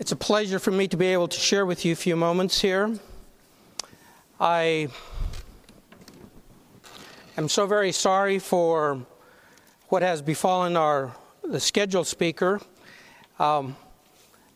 [0.00, 2.60] It's a pleasure for me to be able to share with you a few moments
[2.60, 2.96] here.
[4.38, 4.86] I
[7.36, 9.04] am so very sorry for
[9.88, 12.60] what has befallen our the scheduled speaker,
[13.40, 13.74] um,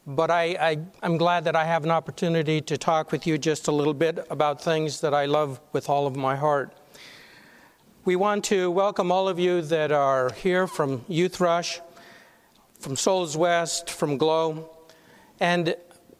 [0.07, 3.73] but I, am glad that I have an opportunity to talk with you just a
[3.73, 6.73] little bit about things that I love with all of my heart.
[8.05, 11.81] We want to welcome all of you that are here from Youth Rush,
[12.79, 14.71] from Souls West, from Glow
[15.43, 15.75] and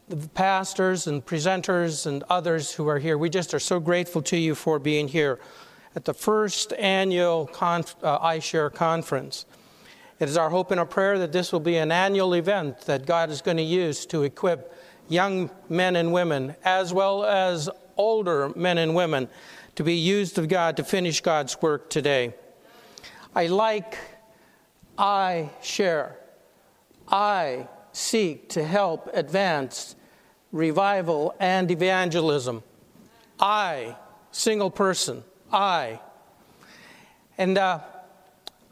[0.09, 3.17] the pastors and presenters and others who are here.
[3.17, 5.39] We just are so grateful to you for being here
[5.95, 9.45] at the first annual conf- uh, iShare conference.
[10.19, 13.05] It is our hope and our prayer that this will be an annual event that
[13.05, 18.49] God is going to use to equip young men and women, as well as older
[18.57, 19.29] men and women,
[19.75, 22.33] to be used of God to finish God's work today.
[23.33, 23.97] I like,
[24.97, 26.17] I share,
[27.07, 29.95] I seek to help advance
[30.51, 32.63] revival and evangelism.
[33.39, 33.95] I,
[34.31, 35.99] single person, I.
[37.37, 37.79] And uh,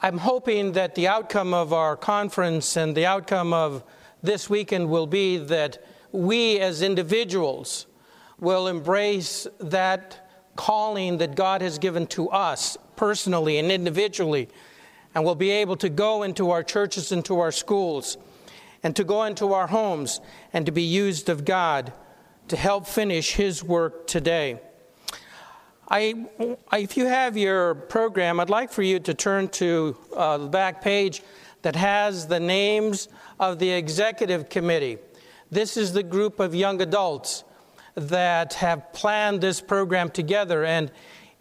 [0.02, 3.84] I'm hoping that the outcome of our conference and the outcome of
[4.24, 7.88] this weekend will be that we as individuals
[8.40, 14.50] will embrace that calling that God has given to us personally and individually,
[15.16, 18.18] and will be able to go into our churches and to our schools
[18.84, 20.22] and to go into our homes
[20.54, 21.94] and to be used of God
[22.48, 24.60] to help finish His work today.
[25.88, 26.26] I,
[26.74, 30.82] if you have your program, I'd like for you to turn to uh, the back
[30.82, 31.22] page
[31.64, 34.98] that has the names of the executive committee.
[35.52, 37.44] This is the group of young adults
[37.96, 40.64] that have planned this program together.
[40.64, 40.92] And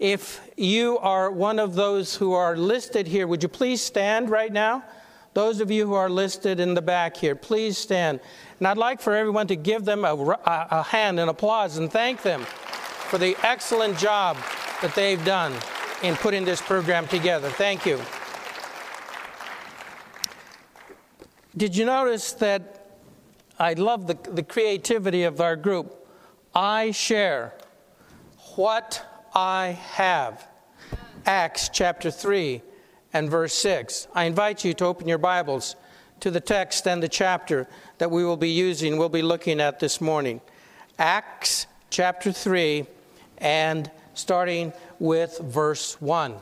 [0.01, 4.53] if you are one of those who are listed here, would you please stand right
[4.53, 4.83] now?
[5.33, 8.21] Those of you who are listed in the back here, please stand.
[8.59, 10.15] And I'd like for everyone to give them a,
[10.45, 14.37] a hand and applause and thank them for the excellent job
[14.83, 15.53] that they've done
[16.03, 17.49] in putting this program together.
[17.49, 18.01] Thank you.
[21.57, 22.99] Did you notice that
[23.59, 26.07] I love the, the creativity of our group?
[26.55, 27.55] I share
[28.57, 29.05] what
[29.35, 30.47] I have.
[31.27, 32.63] Acts chapter 3
[33.13, 34.09] and verse 6.
[34.15, 35.77] I invite you to open your Bibles
[36.21, 37.67] to the text and the chapter
[37.99, 40.41] that we will be using, we'll be looking at this morning.
[40.99, 42.87] Acts chapter 3
[43.39, 46.35] and starting with verse 1.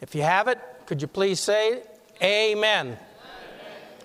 [0.00, 1.82] If you have it, could you please say
[2.22, 2.86] amen?
[2.86, 2.98] amen.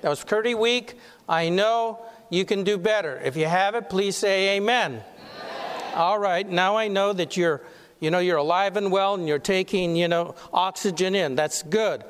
[0.01, 0.97] That was pretty weak.
[1.27, 1.99] I know
[2.29, 3.19] you can do better.
[3.23, 4.91] If you have it, please say amen.
[4.91, 5.93] amen.
[5.95, 7.61] All right, now I know that you're
[7.99, 11.35] you know, you're alive and well and you're taking, you know, oxygen in.
[11.35, 12.03] That's good.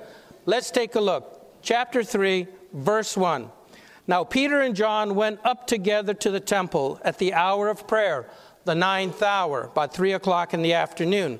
[0.45, 1.61] Let's take a look.
[1.61, 3.49] Chapter 3, verse 1.
[4.07, 8.27] Now, Peter and John went up together to the temple at the hour of prayer,
[8.65, 11.39] the ninth hour, about 3 o'clock in the afternoon.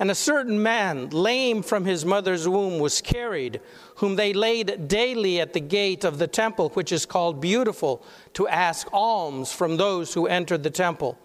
[0.00, 3.60] And a certain man, lame from his mother's womb, was carried,
[3.96, 8.46] whom they laid daily at the gate of the temple, which is called Beautiful, to
[8.46, 11.18] ask alms from those who entered the temple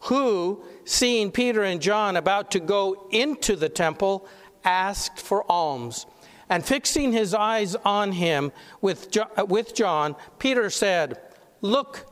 [0.00, 4.28] who, seeing Peter and John about to go into the temple,
[4.64, 6.06] asked for alms.
[6.50, 11.20] And fixing his eyes on him with, uh, with John, Peter said,
[11.60, 12.06] Look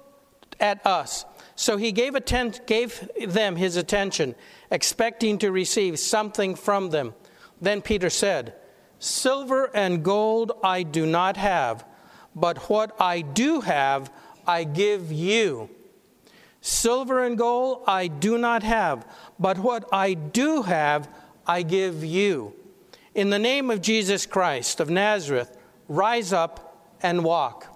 [0.60, 1.24] at us.
[1.54, 4.34] So he gave, atten- gave them his attention,
[4.70, 7.14] expecting to receive something from them.
[7.60, 8.54] Then Peter said,
[8.98, 11.86] Silver and gold I do not have,
[12.34, 14.12] but what I do have
[14.46, 15.70] I give you.
[16.66, 19.06] Silver and gold I do not have,
[19.38, 21.08] but what I do have
[21.46, 22.54] I give you.
[23.14, 25.56] In the name of Jesus Christ of Nazareth,
[25.86, 27.72] rise up and walk.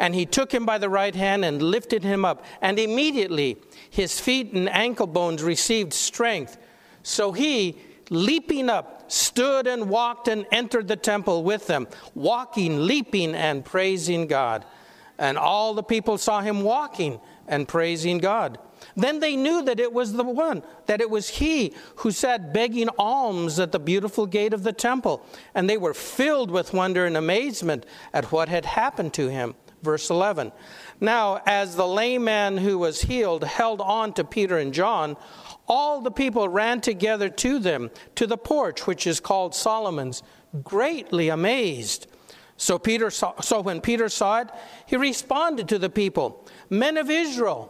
[0.00, 3.56] And he took him by the right hand and lifted him up, and immediately
[3.88, 6.58] his feet and ankle bones received strength.
[7.04, 7.78] So he,
[8.10, 11.86] leaping up, stood and walked and entered the temple with them,
[12.16, 14.64] walking, leaping, and praising God.
[15.18, 18.58] And all the people saw him walking and praising God.
[18.96, 22.88] Then they knew that it was the one, that it was he who sat begging
[22.98, 25.24] alms at the beautiful gate of the temple.
[25.54, 29.54] And they were filled with wonder and amazement at what had happened to him.
[29.82, 30.52] Verse 11.
[31.00, 35.16] Now, as the lame man who was healed held on to Peter and John,
[35.68, 40.22] all the people ran together to them, to the porch which is called Solomon's,
[40.62, 42.06] greatly amazed.
[42.56, 44.48] So Peter saw, so when Peter saw it,
[44.86, 47.68] he responded to the people, "Men of Israel,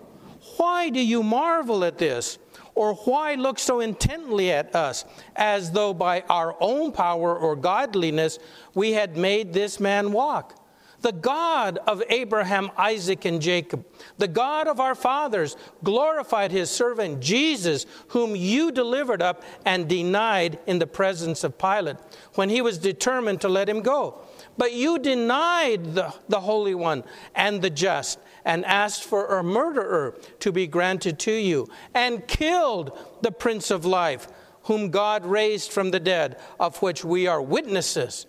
[0.57, 2.39] why do you marvel at this?
[2.75, 5.05] Or why look so intently at us,
[5.37, 8.39] as though by our own power or godliness
[8.75, 10.57] we had made this man walk?
[11.05, 13.85] the God of Abraham, Isaac, and Jacob,
[14.17, 15.55] the God of our fathers,
[15.85, 21.99] glorified his servant Jesus, whom you delivered up and denied in the presence of Pilate,
[22.37, 24.19] when he was determined to let him go.
[24.57, 27.05] But you denied the, the Holy One
[27.35, 32.97] and the just, and asked for a murderer to be granted to you, and killed
[33.23, 34.29] the Prince of Life,
[34.65, 38.27] whom God raised from the dead, of which we are witnesses.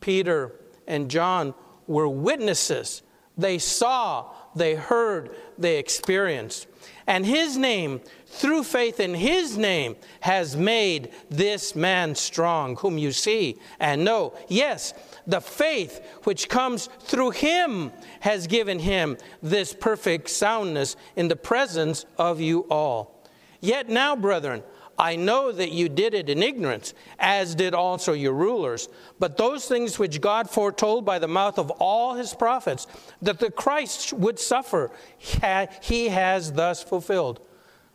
[0.00, 0.52] Peter
[0.86, 1.54] and John
[1.86, 3.02] were witnesses.
[3.38, 6.66] They saw, they heard, they experienced.
[7.06, 13.12] And his name, through faith in his name, has made this man strong, whom you
[13.12, 14.34] see and know.
[14.48, 14.94] Yes,
[15.30, 22.04] the faith which comes through him has given him this perfect soundness in the presence
[22.18, 23.22] of you all.
[23.60, 24.62] Yet now, brethren,
[24.98, 28.90] I know that you did it in ignorance, as did also your rulers.
[29.18, 32.86] But those things which God foretold by the mouth of all his prophets,
[33.22, 37.40] that the Christ would suffer, he has thus fulfilled.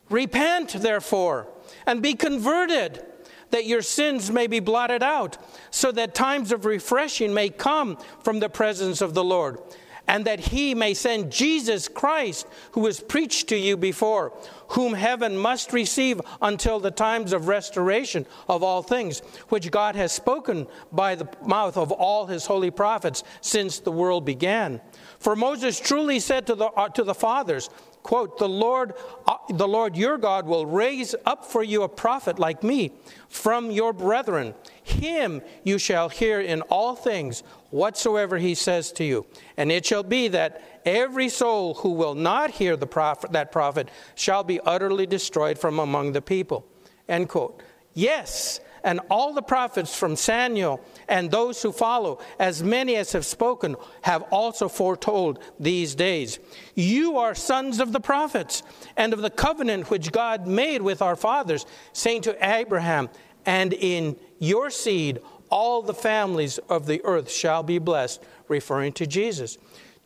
[0.09, 1.47] Repent, therefore,
[1.85, 3.05] and be converted,
[3.51, 5.37] that your sins may be blotted out,
[5.71, 9.59] so that times of refreshing may come from the presence of the Lord
[10.07, 14.33] and that he may send Jesus Christ, who was preached to you before,
[14.69, 19.19] whom heaven must receive until the times of restoration of all things,
[19.49, 24.25] which God has spoken by the mouth of all his holy prophets since the world
[24.25, 24.81] began.
[25.19, 27.69] For Moses truly said to the, uh, to the fathers,
[28.05, 28.93] quote, the Lord,
[29.25, 32.91] uh, the Lord your God will raise up for you a prophet like me
[33.29, 34.53] from your brethren.
[34.83, 37.41] Him you shall hear in all things
[37.71, 39.25] whatsoever he says to you.
[39.57, 43.89] And it shall be that every soul who will not hear the prophet, that prophet
[44.13, 46.63] shall be utterly destroyed from among the people.
[47.09, 47.63] End quote.
[47.95, 50.79] Yes, and all the prophets from Samuel
[51.09, 56.39] and those who follow, as many as have spoken, have also foretold these days.
[56.75, 58.61] You are sons of the prophets
[58.95, 63.09] and of the covenant which God made with our fathers, saying to Abraham,
[63.43, 69.07] and in your seed all the families of the earth shall be blessed, referring to
[69.07, 69.57] Jesus.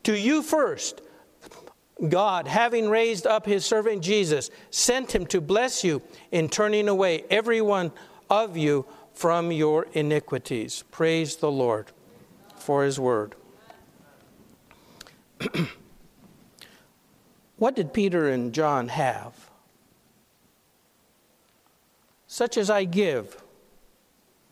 [0.03, 1.01] To you first,
[2.07, 7.25] God, having raised up his servant Jesus, sent him to bless you in turning away
[7.29, 7.91] every one
[8.29, 10.83] of you from your iniquities.
[10.91, 11.87] Praise the Lord
[12.55, 13.35] for his word.
[17.57, 19.49] what did Peter and John have?
[22.27, 23.41] Such as I give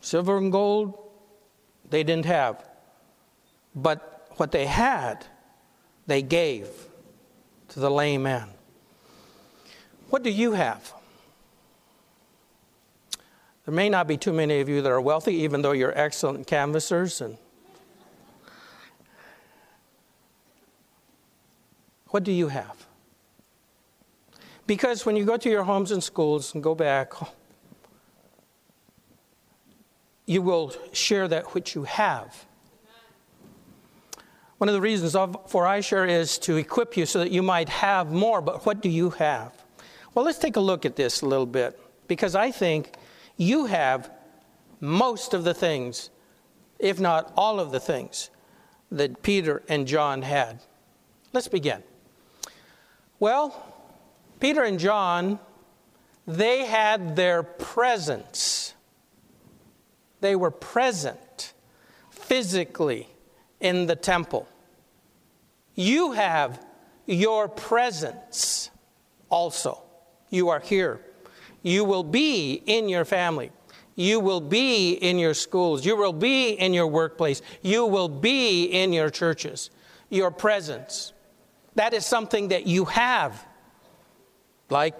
[0.01, 0.97] Silver and gold,
[1.89, 2.63] they didn't have.
[3.75, 5.25] But what they had,
[6.06, 6.68] they gave
[7.69, 8.50] to the lame man.
[10.09, 10.94] What do you have?
[13.68, 16.48] There may not be too many of you that are wealthy, even though you're excellent
[16.48, 17.19] canvassers.
[17.19, 17.38] And
[22.08, 22.88] what do you have?
[24.68, 27.12] Because when you go to your homes and schools and go back,
[30.25, 32.46] you will share that which you have.
[34.60, 37.68] One of the reasons of, for iShare is to equip you so that you might
[37.68, 39.52] have more, but what do you have?
[40.13, 41.78] Well, let's take a look at this a little bit
[42.08, 42.94] because I think
[43.38, 44.12] you have
[44.80, 46.10] most of the things,
[46.80, 48.30] if not all of the things,
[48.92, 50.60] that Peter and John had.
[51.34, 51.84] Let's begin.
[53.20, 53.74] Well,
[54.39, 55.39] Peter and John,
[56.25, 58.74] they had their presence
[60.22, 61.53] they were present
[62.10, 63.08] physically
[63.60, 64.48] in the temple.
[65.75, 66.65] You have
[67.06, 68.70] your presence
[69.29, 69.82] also.
[70.29, 71.01] You are here.
[71.67, 73.51] You will be in your family.
[73.95, 75.86] You will be in your schools.
[75.86, 77.41] You will be in your workplace.
[77.62, 79.69] You will be in your churches.
[80.09, 81.12] Your presence.
[81.75, 83.45] That is something that you have,
[84.69, 84.95] like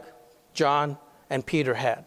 [0.54, 0.98] John
[1.30, 2.04] and Peter had.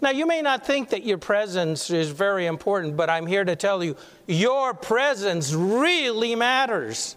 [0.00, 3.54] Now, you may not think that your presence is very important, but I'm here to
[3.54, 3.94] tell you
[4.26, 7.14] your presence really matters.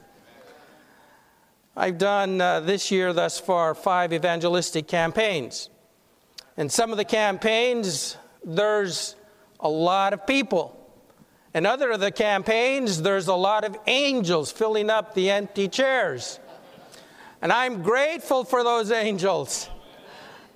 [1.75, 5.71] I've done uh, this year thus far five evangelistic campaigns.
[6.57, 9.15] And some of the campaigns, there's
[9.59, 10.71] a lot of people.
[11.53, 16.39] In other of the campaigns, there's a lot of angels filling up the empty chairs.
[17.41, 19.69] And I'm grateful for those angels.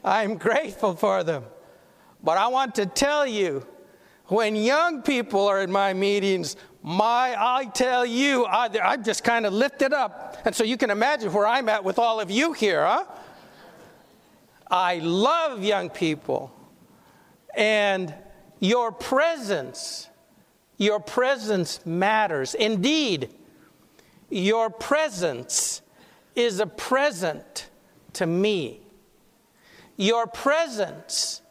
[0.04, 1.44] I'm grateful for them.
[2.24, 3.66] But I want to tell you,
[4.26, 9.46] when young people are in my meetings, my, I tell you, I, I'm just kind
[9.46, 10.38] of lifted up.
[10.46, 13.06] And so you can imagine where I'm at with all of you here, huh?
[14.70, 16.52] I love young people.
[17.56, 18.14] And
[18.60, 20.08] your presence,
[20.78, 22.54] your presence matters.
[22.54, 23.30] Indeed,
[24.30, 25.82] Your presence
[26.36, 27.70] is a present
[28.14, 28.82] to me.
[29.98, 31.42] Your presence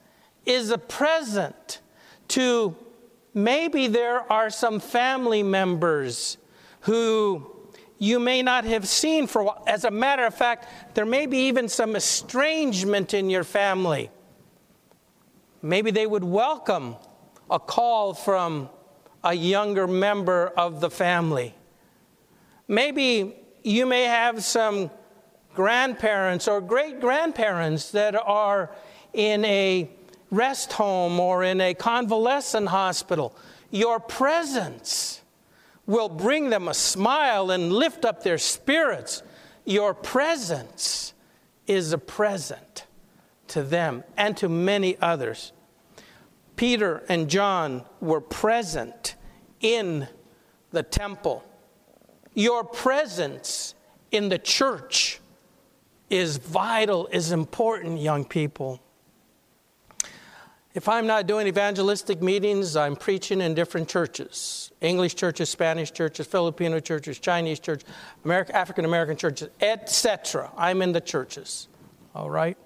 [0.47, 1.81] is a present
[2.29, 2.77] to
[3.35, 6.39] maybe there are some family members
[6.83, 7.51] who
[7.99, 9.65] you may not have seen for a while.
[9.67, 14.11] As a matter of fact, there may be even some estrangement in your family.
[15.63, 16.97] Maybe they would welcome
[17.51, 18.69] a call from
[19.25, 21.55] a younger member of the family.
[22.69, 24.91] Maybe you may have some
[25.55, 28.71] grandparents or great grandparents that are
[29.13, 29.91] in a
[30.31, 33.35] rest home or in a convalescent hospital.
[33.71, 35.21] Your presence
[35.89, 39.23] will bring them a smile and lift up their spirits.
[39.65, 41.15] Your presence
[41.67, 42.85] is a present
[43.49, 45.53] to them and to many others.
[46.57, 49.17] Peter and John were present
[49.61, 50.07] in
[50.73, 51.43] the temple.
[52.35, 53.75] Your presence
[54.13, 55.21] in the church
[56.11, 58.79] is vital, is important, young people.
[60.75, 66.27] If I'm not doing evangelistic meetings, I'm preaching in different churches English churches, Spanish churches,
[66.27, 67.89] Filipino churches, Chinese churches,
[68.25, 70.51] American, African American churches, etc.
[70.57, 71.69] I'm in the churches.
[72.15, 72.57] All right?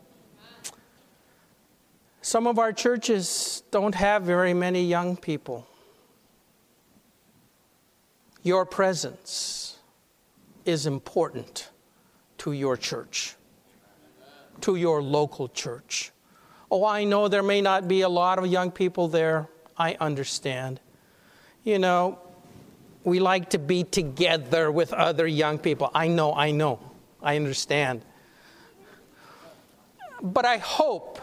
[2.20, 5.66] Some of our churches don't have very many young people.
[8.42, 9.78] Your presence
[10.64, 11.70] is important
[12.38, 13.36] to your church,
[14.60, 16.12] to your local church.
[16.70, 19.48] Oh, I know there may not be a lot of young people there.
[19.76, 20.80] I understand.
[21.64, 22.18] You know,
[23.04, 25.90] we like to be together with other young people.
[25.94, 26.80] I know, I know.
[27.22, 28.04] I understand.
[30.20, 31.20] But I hope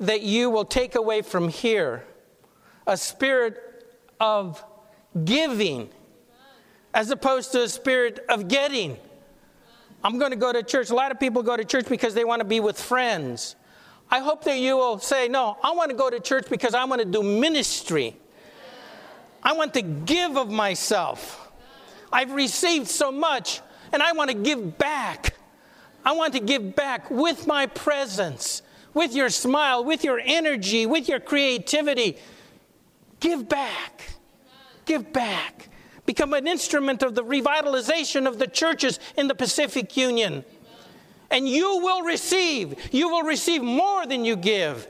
[0.00, 2.04] that you will take away from here
[2.86, 3.86] a spirit
[4.20, 4.62] of
[5.24, 5.88] giving
[6.94, 8.96] as opposed to a spirit of getting.
[10.02, 10.90] I'm going to go to church.
[10.90, 13.56] A lot of people go to church because they want to be with friends.
[14.10, 16.84] I hope that you will say, No, I want to go to church because I
[16.84, 18.16] want to do ministry.
[19.42, 21.50] I want to give of myself.
[22.12, 23.60] I've received so much
[23.92, 25.34] and I want to give back.
[26.04, 28.62] I want to give back with my presence,
[28.94, 32.16] with your smile, with your energy, with your creativity.
[33.20, 34.02] Give back.
[34.84, 35.68] Give back.
[36.06, 40.44] Become an instrument of the revitalization of the churches in the Pacific Union
[41.30, 42.92] and you will receive.
[42.92, 44.88] You will receive more than you give.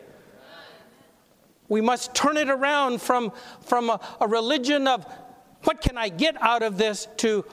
[1.68, 5.06] We must turn it around from, from a, a religion of
[5.64, 7.44] what can I get out of this to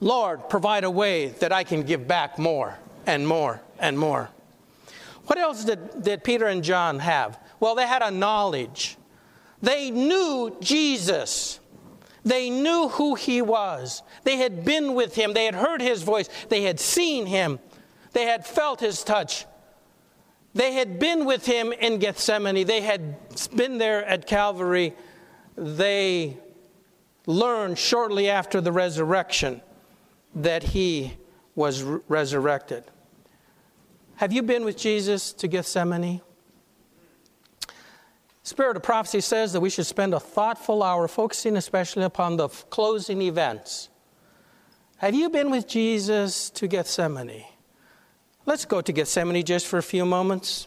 [0.00, 4.30] Lord, provide a way that I can give back more and more and more.
[5.26, 7.38] What else did, did Peter and John have?
[7.60, 8.96] Well, they had a knowledge.
[9.62, 11.60] They knew Jesus.
[12.24, 14.02] They knew who he was.
[14.24, 15.34] They had been with him.
[15.34, 16.28] They had heard his voice.
[16.48, 17.58] They had seen him.
[18.12, 19.44] They had felt his touch.
[20.54, 22.66] They had been with him in Gethsemane.
[22.66, 23.16] They had
[23.54, 24.94] been there at Calvary.
[25.56, 26.36] They
[27.26, 29.60] learned shortly after the resurrection
[30.34, 31.16] that he
[31.54, 32.84] was re- resurrected.
[34.16, 36.20] Have you been with Jesus to Gethsemane?
[38.42, 42.48] Spirit of prophecy says that we should spend a thoughtful hour focusing especially upon the
[42.48, 43.88] closing events.
[44.96, 47.44] Have you been with Jesus to Gethsemane?
[48.50, 50.66] Let's go to Gethsemane just for a few moments.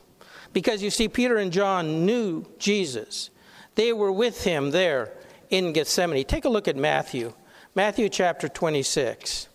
[0.53, 3.29] Because you see, Peter and John knew Jesus,
[3.75, 5.11] they were with him there
[5.49, 6.23] in Gethsemane.
[6.23, 7.33] Take a look at Matthew,
[7.75, 9.49] Matthew chapter 26.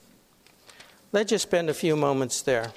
[1.11, 2.71] Let's just spend a few moments there.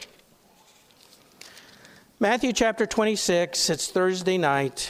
[2.18, 4.90] Matthew chapter 26, it's Thursday night.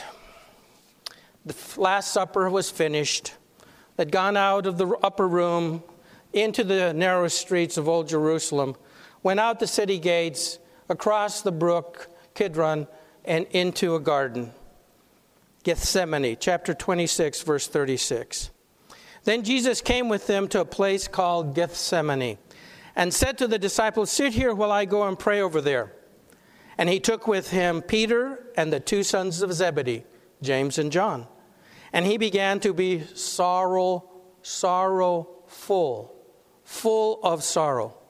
[1.44, 3.34] The Last Supper was finished.
[3.96, 5.82] They'd gone out of the upper room
[6.32, 8.76] into the narrow streets of Old Jerusalem
[9.22, 12.86] went out the city gates, across the brook Kidron,
[13.24, 14.52] and into a garden.
[15.62, 18.50] Gethsemane, chapter 26, verse 36.
[19.24, 22.38] Then Jesus came with them to a place called Gethsemane
[22.96, 25.92] and said to the disciples, Sit here while I go and pray over there.
[26.76, 30.04] And he took with him Peter and the two sons of Zebedee,
[30.42, 31.28] James and John.
[31.92, 34.10] And he began to be sorrow,
[34.42, 36.16] sorrowful,
[36.64, 38.01] full of sorrow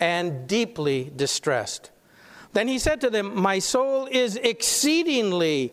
[0.00, 1.90] and deeply distressed.
[2.52, 5.72] Then he said to them, My soul is exceedingly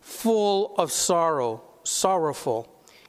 [0.00, 2.68] full of sorrow, sorrowful,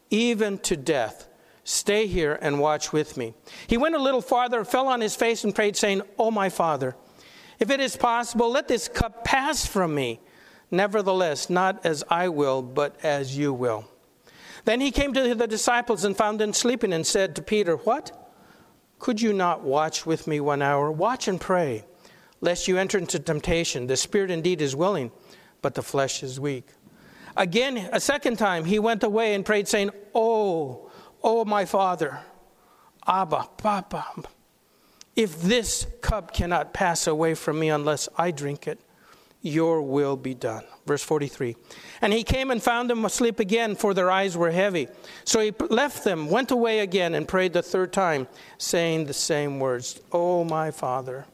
[0.09, 1.27] even to death.
[1.63, 3.33] Stay here and watch with me.
[3.67, 6.95] He went a little farther, fell on his face, and prayed, saying, Oh, my Father,
[7.59, 10.19] if it is possible, let this cup pass from me.
[10.71, 13.89] Nevertheless, not as I will, but as you will.
[14.65, 18.26] Then he came to the disciples and found them sleeping and said to Peter, What?
[18.99, 20.91] Could you not watch with me one hour?
[20.91, 21.85] Watch and pray,
[22.41, 23.87] lest you enter into temptation.
[23.87, 25.11] The spirit indeed is willing,
[25.61, 26.67] but the flesh is weak.
[27.35, 30.89] Again, a second time, he went away and prayed, saying, Oh,
[31.23, 32.19] oh, my father,
[33.05, 34.23] Abba, Papa,
[35.15, 38.79] if this cup cannot pass away from me unless I drink it,
[39.41, 40.63] your will be done.
[40.85, 41.55] Verse 43.
[42.01, 44.87] And he came and found them asleep again, for their eyes were heavy.
[45.25, 48.27] So he left them, went away again, and prayed the third time,
[48.57, 51.25] saying the same words Oh, my Father,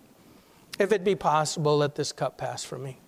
[0.79, 3.00] if it be possible, let this cup pass from me.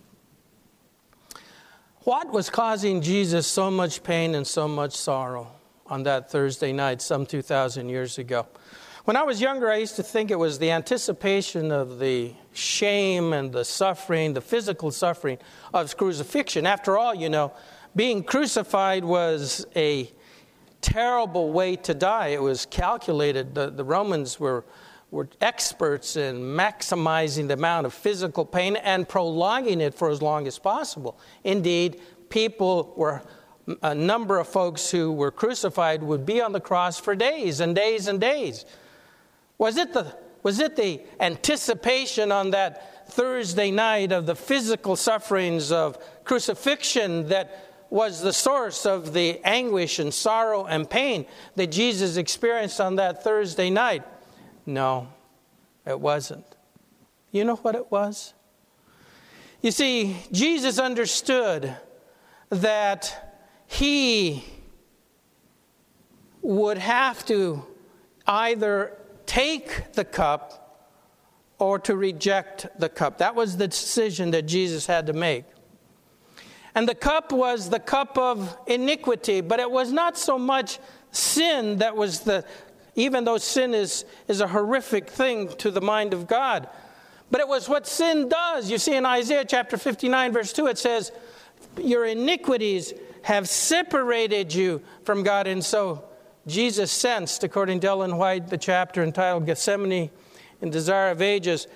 [1.99, 5.51] What was causing Jesus so much pain and so much sorrow
[5.87, 8.45] on that Thursday night, some 2,000 years ago?
[9.05, 13.33] When I was younger, I used to think it was the anticipation of the shame
[13.33, 15.37] and the suffering, the physical suffering
[15.73, 16.65] of crucifixion.
[16.65, 17.53] After all, you know,
[17.95, 20.11] being crucified was a
[20.81, 22.27] terrible way to die.
[22.27, 23.55] It was calculated.
[23.55, 24.65] The, the Romans were,
[25.11, 30.47] were experts in maximizing the amount of physical pain and prolonging it for as long
[30.47, 31.17] as possible.
[31.43, 33.21] Indeed, people were
[33.81, 37.75] a number of folks who were crucified would be on the cross for days and
[37.75, 38.65] days and days.
[39.57, 45.71] Was it the, was it the anticipation on that Thursday night of the physical sufferings
[45.71, 51.25] of crucifixion that was the source of the anguish and sorrow and pain
[51.55, 54.03] that Jesus experienced on that Thursday night?
[54.67, 55.07] No,
[55.83, 56.45] it wasn't.
[57.31, 58.35] You know what it was?
[59.63, 61.75] You see, Jesus understood
[62.51, 64.45] that he
[66.43, 67.65] would have to
[68.27, 70.65] either take the cup
[71.57, 73.19] or to reject the cup.
[73.19, 75.45] That was the decision that Jesus had to make.
[76.73, 80.79] And the cup was the cup of iniquity, but it was not so much
[81.11, 82.43] sin that was the,
[82.95, 86.67] even though sin is, is a horrific thing to the mind of God,
[87.31, 88.69] but it was what sin does.
[88.69, 91.13] You see in Isaiah chapter 59, verse 2, it says,
[91.81, 96.03] Your iniquities have separated you from God, and so
[96.47, 100.11] Jesus sensed, according to Ellen White, the chapter entitled Gethsemane
[100.61, 101.67] and Desire of Ages,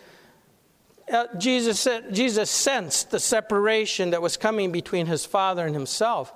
[1.12, 6.34] uh, Jesus, Jesus sensed the separation that was coming between his father and himself.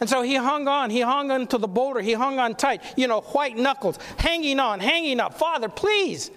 [0.00, 0.90] And so he hung on.
[0.90, 2.00] He hung on to the boulder.
[2.00, 5.38] He hung on tight, you know, white knuckles, hanging on, hanging up.
[5.38, 6.30] Father, please,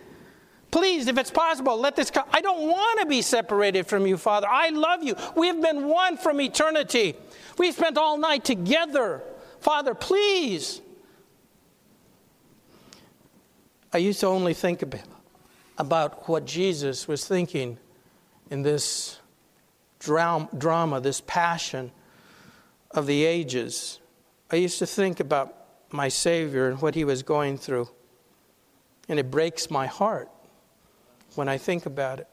[0.70, 2.26] please, if it's possible, let this come.
[2.32, 4.48] I don't want to be separated from you, Father.
[4.50, 5.16] I love you.
[5.36, 7.16] We've been one from eternity.
[7.58, 9.24] We spent all night together.
[9.60, 10.82] Father, please.
[13.94, 14.84] I used to only think
[15.78, 17.78] about what Jesus was thinking
[18.50, 19.20] in this
[20.00, 21.92] drama, this passion
[22.92, 24.00] of the ages.
[24.50, 25.56] I used to think about
[25.92, 27.90] my Savior and what he was going through.
[29.10, 30.30] And it breaks my heart
[31.36, 32.28] when I think about it.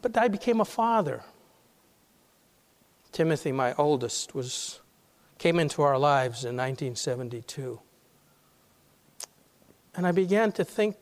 [0.00, 1.24] But I became a father.
[3.12, 4.80] Timothy, my oldest, was,
[5.38, 7.80] came into our lives in 1972.
[9.96, 10.96] And I began to think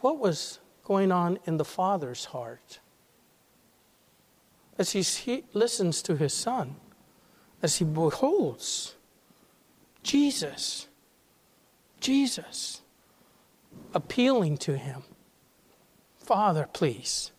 [0.00, 2.78] what was going on in the father's heart
[4.78, 6.76] as he, listens to his son,
[7.62, 8.94] as he beholds
[10.02, 10.88] Jesus,
[12.00, 12.82] Jesus
[13.94, 15.04] appealing to him
[16.24, 17.32] Father, please.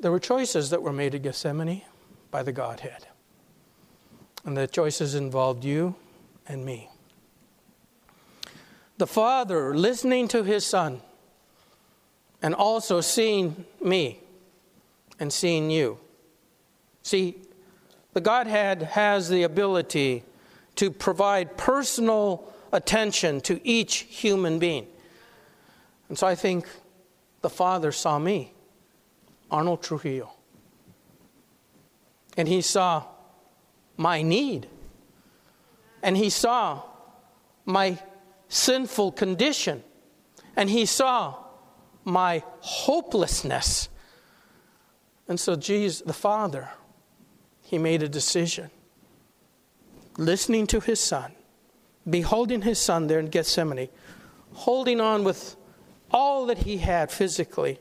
[0.00, 1.82] There were choices that were made at Gethsemane
[2.30, 3.06] by the Godhead.
[4.44, 5.96] And the choices involved you
[6.46, 6.88] and me.
[8.98, 11.00] The Father listening to His Son
[12.42, 14.20] and also seeing me
[15.18, 15.98] and seeing you.
[17.02, 17.36] See,
[18.12, 20.24] the Godhead has the ability
[20.76, 24.86] to provide personal attention to each human being.
[26.08, 26.68] And so I think
[27.40, 28.52] the Father saw me,
[29.50, 30.30] Arnold Trujillo.
[32.36, 33.04] And he saw
[33.96, 34.66] my need
[36.04, 36.82] and he saw
[37.64, 37.98] my
[38.48, 39.82] sinful condition,
[40.54, 41.34] and he saw
[42.04, 43.88] my hopelessness.
[45.26, 46.68] And so, Jesus, the Father,
[47.62, 48.70] he made a decision.
[50.18, 51.32] Listening to his son,
[52.08, 53.88] beholding his son there in Gethsemane,
[54.52, 55.56] holding on with
[56.10, 57.80] all that he had physically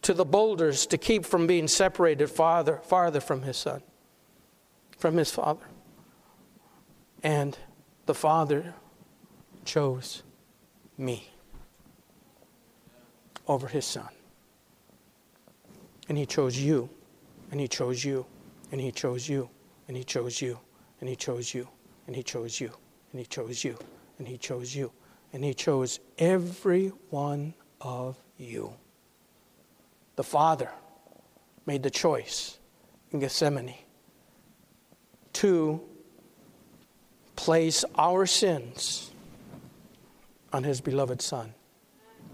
[0.00, 3.82] to the boulders to keep from being separated farther, farther from his son,
[4.96, 5.69] from his father.
[7.22, 7.56] And
[8.06, 8.74] the Father
[9.64, 10.22] chose
[10.96, 11.28] me
[13.46, 14.08] over his Son.
[16.08, 16.88] And he chose you,
[17.50, 18.26] and he chose you,
[18.72, 19.48] and he chose you,
[19.88, 20.58] and he chose you,
[21.00, 21.68] and he chose you,
[22.06, 22.70] and he chose you,
[23.12, 23.78] and he chose you,
[24.20, 24.92] and He chose you.
[25.32, 28.74] And He chose every one of you.
[30.16, 30.70] The Father
[31.66, 32.58] made the choice
[33.10, 33.74] in Gethsemane
[35.32, 35.80] to
[37.40, 39.10] place our sins
[40.52, 41.54] on His beloved Son,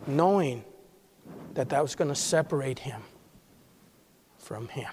[0.09, 0.65] knowing
[1.55, 3.01] that that was going to separate Him
[4.37, 4.91] from Him.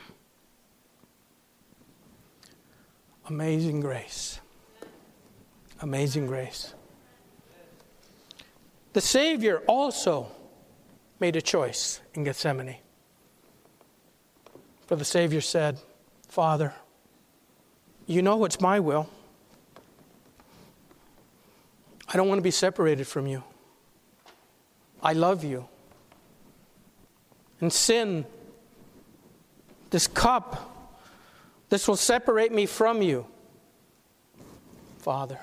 [3.28, 4.40] Amazing grace.
[5.82, 6.76] Amazing grace.
[8.94, 10.28] The Savior also
[11.20, 12.78] made a choice in Gethsemane.
[14.86, 15.80] For the Savior said,
[16.28, 16.72] Father,
[18.06, 19.10] you know it's my will.
[22.14, 23.44] I don't want to be separated from you.
[25.02, 25.68] I love you.
[27.60, 28.26] And sin,
[29.90, 30.70] this cup,
[31.70, 33.26] this will separate me from you,
[35.00, 35.40] Father.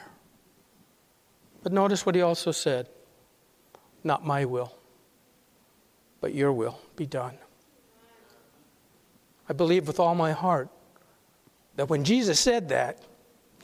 [1.62, 2.88] But notice what he also said
[4.04, 4.72] Not my will,
[6.20, 7.37] but your will be done.
[9.48, 10.68] I believe with all my heart
[11.74, 12.98] that when Jesus said that,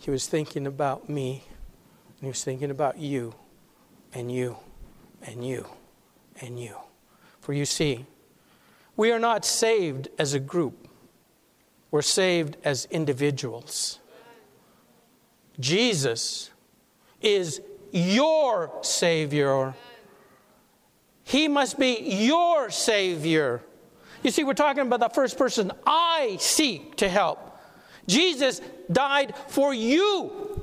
[0.00, 1.44] he was thinking about me,
[2.20, 3.34] he was thinking about you,
[4.12, 4.56] and you,
[5.22, 5.66] and you,
[6.40, 6.76] and you.
[7.40, 8.06] For you see,
[8.96, 10.88] we are not saved as a group.
[11.90, 14.00] We're saved as individuals.
[15.60, 16.50] Jesus
[17.20, 17.60] is
[17.92, 19.74] your Savior.
[21.24, 23.62] He must be your Savior.
[24.22, 27.58] You see, we're talking about the first person I seek to help.
[28.06, 30.55] Jesus died for you,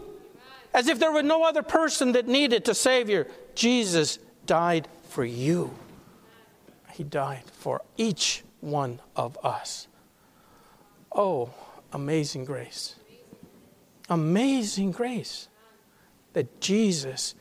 [0.73, 3.27] as if there were no other person that needed a Savior.
[3.55, 5.73] Jesus died for you.
[6.93, 9.87] He died for each one of us.
[11.11, 11.49] Oh,
[11.91, 12.95] amazing grace.
[14.09, 15.47] Amazing grace
[16.33, 17.35] that Jesus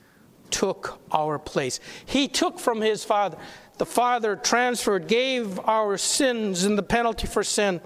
[0.50, 1.80] took our place.
[2.04, 3.38] He took from his Father.
[3.78, 7.80] The Father transferred, gave our sins and the penalty for sin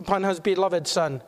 [0.00, 1.22] upon his beloved Son,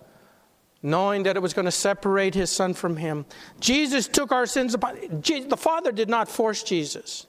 [0.84, 3.24] knowing that it was going to separate his Son from him.
[3.58, 4.96] Jesus took our sins upon.
[5.22, 7.26] The Father did not force Jesus.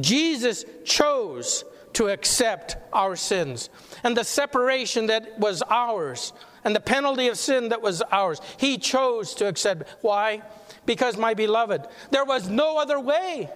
[0.00, 3.68] Jesus chose to accept our sins
[4.02, 6.32] and the separation that was ours
[6.64, 8.40] and the penalty of sin that was ours.
[8.56, 10.02] He chose to accept.
[10.02, 10.40] Why?
[10.86, 13.50] Because, my beloved, there was no other way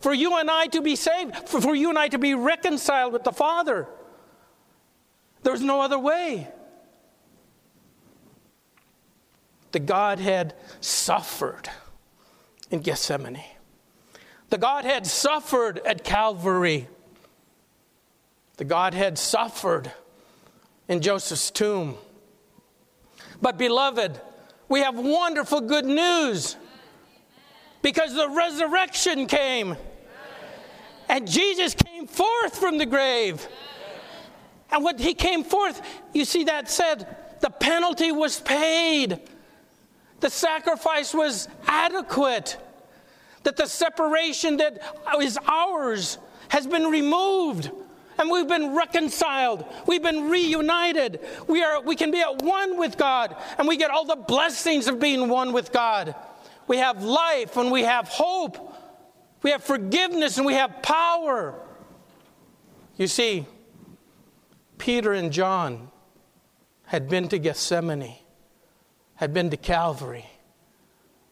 [0.00, 3.14] for you and I to be saved, for, for you and I to be reconciled
[3.14, 3.88] with the Father.
[5.42, 6.48] There was no other way.
[9.72, 11.68] The Godhead suffered
[12.70, 13.44] in Gethsemane.
[14.50, 16.88] The Godhead suffered at Calvary.
[18.56, 19.92] The Godhead suffered
[20.88, 21.96] in Joseph's tomb.
[23.42, 24.20] But, beloved,
[24.68, 26.56] we have wonderful good news
[27.82, 29.76] because the resurrection came
[31.08, 33.46] and Jesus came forth from the grave.
[34.70, 35.80] And when he came forth,
[36.12, 39.20] you see that said, the penalty was paid,
[40.20, 42.56] the sacrifice was adequate,
[43.44, 44.80] that the separation that
[45.20, 47.70] is ours has been removed
[48.18, 49.64] and we've been reconciled.
[49.86, 51.20] We've been reunited.
[51.46, 54.88] We, are, we can be at one with God, and we get all the blessings
[54.88, 56.14] of being one with God.
[56.66, 58.74] We have life and we have hope.
[59.42, 61.54] We have forgiveness and we have power.
[62.96, 63.46] You see,
[64.76, 65.90] Peter and John
[66.84, 68.17] had been to Gethsemane,
[69.18, 70.24] had been to Calvary.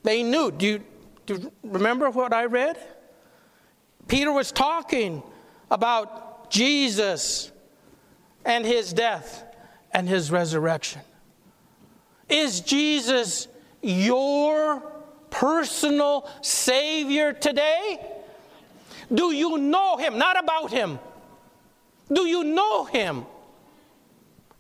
[0.03, 0.51] They knew.
[0.51, 0.85] Do you,
[1.25, 2.77] do you remember what I read?
[4.09, 5.23] Peter was talking
[5.71, 7.53] about Jesus
[8.45, 9.45] and his death
[9.93, 11.01] and his resurrection.
[12.29, 13.47] Is Jesus
[13.83, 14.81] your
[15.31, 18.05] personal Savior today?
[19.15, 20.19] Do you know him?
[20.19, 20.99] Not about him.
[22.13, 23.27] Do you know him?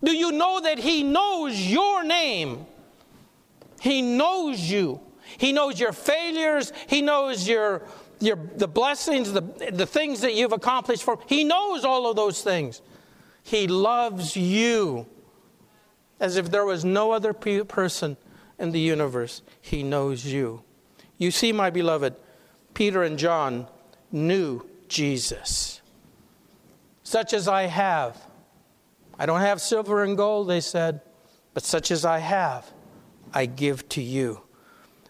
[0.05, 2.67] Do you know that he knows your name?
[3.81, 5.01] He knows you.
[5.39, 6.73] He knows your failures.
[6.87, 7.83] He knows your
[8.21, 12.43] your, the blessings, the, the things that you've accomplished for He knows all of those
[12.43, 12.81] things.
[13.43, 15.07] He loves you
[16.19, 18.17] as if there was no other person
[18.59, 19.43] in the universe.
[19.61, 20.62] He knows you.
[21.19, 22.17] You see, my beloved,
[22.75, 23.67] Peter and John
[24.11, 25.81] knew Jesus.
[27.03, 28.19] Such as I have.
[29.19, 31.01] I don't have silver and gold, they said,
[31.55, 32.71] but such as I have,
[33.33, 34.43] I give to you.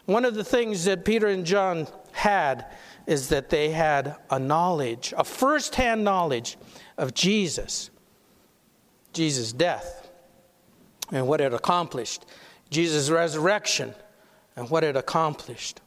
[0.06, 2.66] One of the things that Peter and John had
[3.06, 6.56] is that they had a knowledge, a first hand knowledge
[6.96, 7.90] of Jesus,
[9.12, 10.08] Jesus' death,
[11.12, 12.24] and what it accomplished,
[12.70, 13.94] Jesus' resurrection,
[14.56, 15.80] and what it accomplished.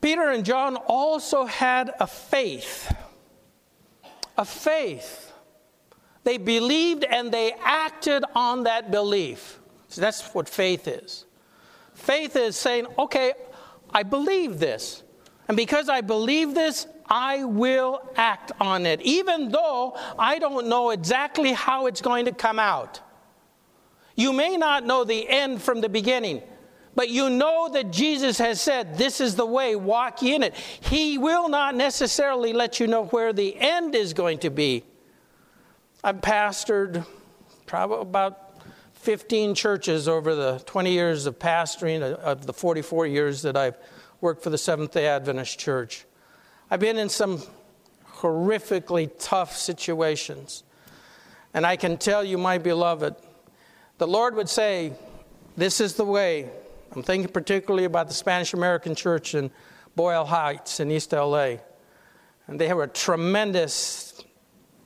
[0.00, 2.94] Peter and John also had a faith.
[4.36, 5.32] A faith.
[6.24, 9.60] They believed and they acted on that belief.
[9.94, 11.24] So that's what faith is.
[11.94, 13.32] Faith is saying, okay,
[13.90, 15.04] I believe this.
[15.46, 20.90] And because I believe this, I will act on it, even though I don't know
[20.90, 23.00] exactly how it's going to come out.
[24.16, 26.42] You may not know the end from the beginning,
[26.96, 30.56] but you know that Jesus has said, This is the way, walk in it.
[30.80, 34.82] He will not necessarily let you know where the end is going to be.
[36.02, 37.06] I've pastored
[37.64, 38.43] probably about
[39.04, 43.76] 15 churches over the 20 years of pastoring, uh, of the 44 years that I've
[44.22, 46.06] worked for the Seventh day Adventist Church.
[46.70, 47.42] I've been in some
[48.14, 50.64] horrifically tough situations.
[51.52, 53.14] And I can tell you, my beloved,
[53.98, 54.94] the Lord would say,
[55.54, 56.48] This is the way.
[56.96, 59.50] I'm thinking particularly about the Spanish American church in
[59.94, 61.56] Boyle Heights in East LA.
[62.46, 64.24] And they have a tremendous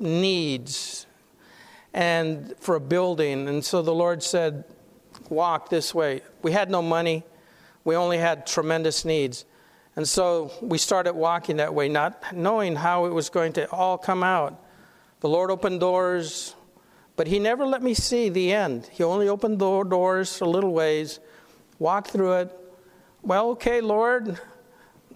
[0.00, 1.06] needs
[1.94, 3.48] and for a building.
[3.48, 4.64] And so the Lord said,
[5.28, 6.22] Walk this way.
[6.42, 7.24] We had no money,
[7.84, 9.44] we only had tremendous needs.
[9.96, 13.98] And so we started walking that way, not knowing how it was going to all
[13.98, 14.64] come out.
[15.20, 16.54] The Lord opened doors,
[17.16, 18.88] but He never let me see the end.
[18.92, 21.18] He only opened the doors a little ways,
[21.80, 22.56] walked through it.
[23.22, 24.40] Well, okay, Lord,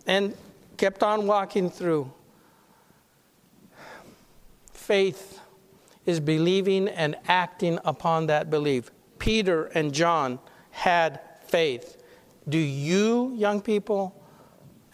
[0.05, 0.37] and
[0.77, 2.13] kept on walking through.
[4.73, 5.42] Faith
[6.07, 8.91] is believing and acting upon that belief.
[9.19, 10.39] Peter and John
[10.71, 12.03] had faith.
[12.49, 14.21] Do you, young people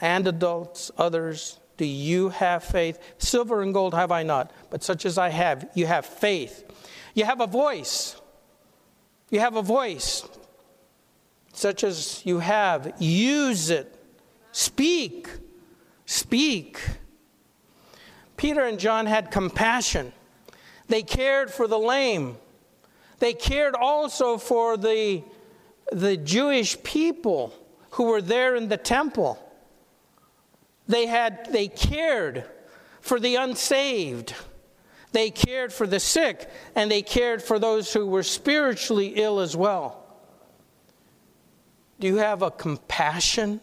[0.01, 2.99] and adults, others, do you have faith?
[3.19, 6.65] Silver and gold have I not, but such as I have, you have faith.
[7.15, 8.21] You have a voice.
[9.31, 10.29] You have a voice.
[11.53, 13.95] Such as you have, use it.
[14.53, 15.29] Speak.
[16.05, 16.81] Speak.
[18.37, 20.13] Peter and John had compassion.
[20.89, 22.37] They cared for the lame.
[23.19, 25.23] They cared also for the,
[25.93, 27.53] the Jewish people
[27.93, 29.39] who were there in the temple.
[30.87, 32.45] They, had, they cared
[33.01, 34.35] for the unsaved.
[35.13, 39.57] They cared for the sick, and they cared for those who were spiritually ill as
[39.57, 40.05] well.
[41.99, 43.61] Do you have a compassion?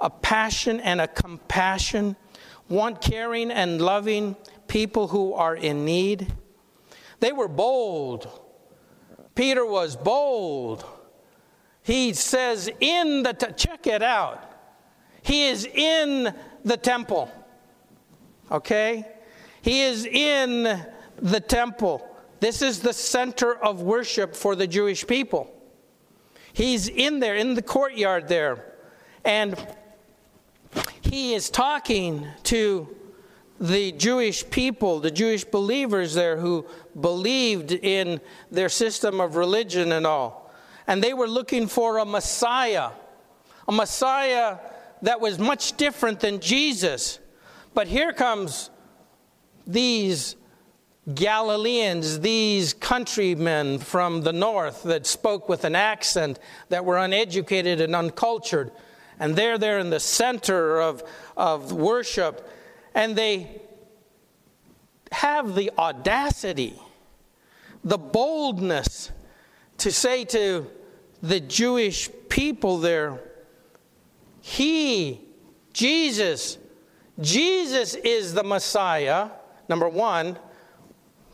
[0.00, 2.16] A passion and a compassion?
[2.68, 4.36] One caring and loving
[4.70, 6.32] people who are in need.
[7.18, 8.28] They were bold.
[9.34, 10.84] Peter was bold.
[11.82, 14.44] He says, in the, check it out.
[15.22, 16.32] He is in
[16.64, 17.32] the temple.
[18.48, 19.08] Okay?
[19.60, 20.80] He is in
[21.16, 22.08] the temple.
[22.38, 25.52] This is the center of worship for the Jewish people.
[26.52, 28.72] He's in there, in the courtyard there.
[29.24, 29.56] And
[31.00, 32.96] he is talking to
[33.60, 36.66] the Jewish people, the Jewish believers there who
[36.98, 38.20] believed in
[38.50, 40.50] their system of religion and all.
[40.86, 42.90] And they were looking for a Messiah,
[43.68, 44.58] a Messiah
[45.02, 47.18] that was much different than Jesus.
[47.74, 48.70] But here comes
[49.66, 50.36] these
[51.14, 56.38] Galileans, these countrymen from the north that spoke with an accent,
[56.70, 58.70] that were uneducated and uncultured.
[59.18, 61.02] And they're there in the center of,
[61.36, 62.48] of worship
[62.94, 63.60] and they
[65.12, 66.78] have the audacity,
[67.84, 69.10] the boldness
[69.78, 70.66] to say to
[71.22, 73.20] the Jewish people there,
[74.40, 75.20] He,
[75.72, 76.58] Jesus,
[77.18, 79.30] Jesus is the Messiah,
[79.68, 80.38] number one.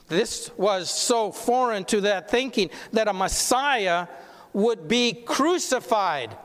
[0.08, 4.06] This was so foreign to that thinking that a Messiah
[4.52, 6.36] would be crucified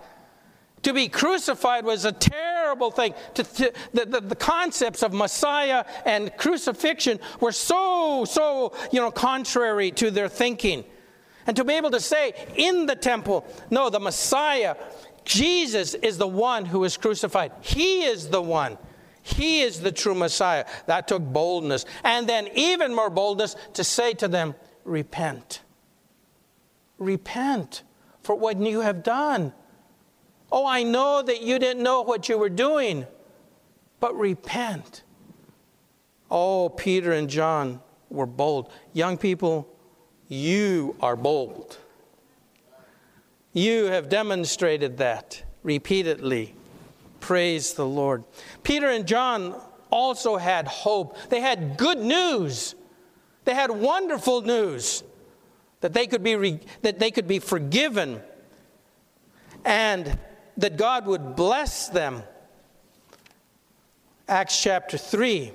[0.83, 3.13] to be crucified was a terrible thing.
[3.35, 9.11] To, to, the, the, the, concepts of Messiah and crucifixion were so, so, you know,
[9.11, 10.83] contrary to their thinking.
[11.47, 14.75] And to be able to say in the temple, no, the Messiah,
[15.25, 17.51] Jesus is the one who is crucified.
[17.61, 18.77] He is the one.
[19.23, 20.65] He is the true Messiah.
[20.87, 21.85] That took boldness.
[22.03, 25.61] And then, even more boldness, to say to them, Repent.
[26.97, 27.83] Repent
[28.23, 29.53] for what you have done.
[30.51, 33.05] Oh, I know that you didn't know what you were doing,
[33.99, 35.03] but repent.
[36.29, 38.71] Oh, Peter and John were bold.
[38.93, 39.67] Young people,
[40.27, 41.77] you are bold.
[43.53, 46.55] You have demonstrated that repeatedly.
[47.19, 48.23] Praise the Lord.
[48.63, 49.55] Peter and John
[49.89, 51.17] also had hope.
[51.29, 52.75] They had good news.
[53.45, 55.03] They had wonderful news
[55.81, 58.21] that they could be, re- that they could be forgiven
[59.65, 60.17] and
[60.57, 62.23] that God would bless them
[64.31, 65.51] Acts chapter 3.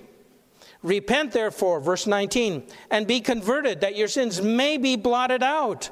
[0.82, 5.88] Repent, therefore, verse 19, and be converted, that your sins may be blotted out,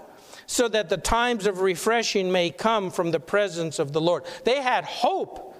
[0.46, 4.24] so that the times of refreshing may come from the presence of the Lord.
[4.44, 5.56] They had hope.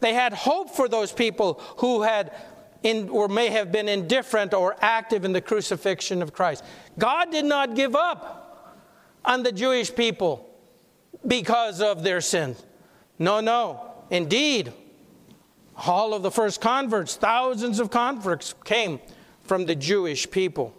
[0.00, 2.34] They had hope for those people who had
[2.82, 6.64] in, or may have been indifferent or active in the crucifixion of Christ.
[6.98, 8.76] God did not give up
[9.24, 10.49] on the Jewish people
[11.26, 12.64] because of their sins.
[13.18, 13.92] No, no.
[14.10, 14.72] Indeed,
[15.76, 19.00] all of the first converts, thousands of converts came
[19.42, 20.74] from the Jewish people.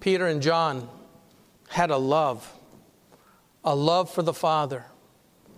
[0.00, 0.88] Peter and John
[1.68, 2.52] had a love,
[3.64, 4.86] a love for the Father,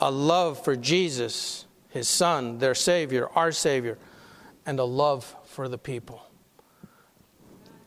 [0.00, 3.98] a love for Jesus, his Son, their Savior, our Savior,
[4.66, 6.26] and a love for the people.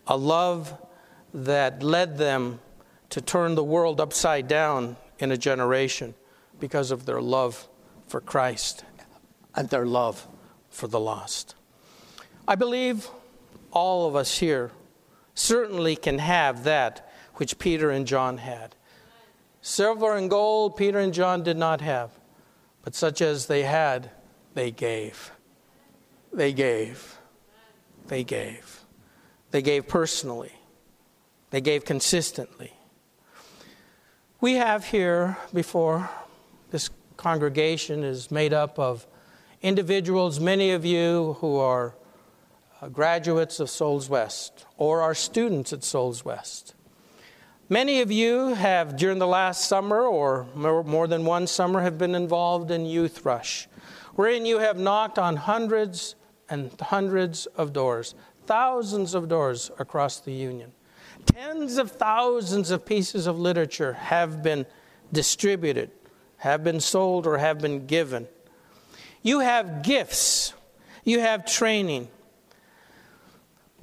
[0.08, 0.74] A love
[1.34, 2.60] that led them
[3.10, 6.14] to turn the world upside down in a generation
[6.60, 7.68] because of their love
[8.08, 8.84] for Christ
[9.56, 10.28] and their love
[10.70, 11.56] for the lost.
[12.48, 13.08] I believe
[13.72, 14.72] all of us here
[15.34, 18.76] certainly can have that which Peter and John had.
[19.62, 22.12] Silver and gold Peter and John did not have,
[22.84, 24.12] but such as they had,
[24.54, 25.32] they gave.
[26.32, 27.18] They gave.
[28.08, 28.82] They gave.
[29.52, 30.54] They gave personally.
[31.50, 32.74] They gave consistently.
[34.46, 36.08] We have here before
[36.70, 39.08] this congregation is made up of
[39.64, 41.96] individuals, many of you who are
[42.80, 46.76] uh, graduates of Souls West or are students at Souls West.
[47.70, 52.14] Many of you have, during the last summer or more than one summer, have been
[52.14, 53.68] involved in Youth Rush,
[54.14, 56.14] wherein you have knocked on hundreds
[56.50, 58.14] and hundreds of doors,
[58.46, 60.72] thousands of doors across the Union.
[61.26, 64.66] Tens of thousands of pieces of literature have been
[65.12, 65.92] distributed
[66.46, 68.28] have been sold or have been given.
[69.24, 70.54] You have gifts,
[71.04, 72.08] you have training.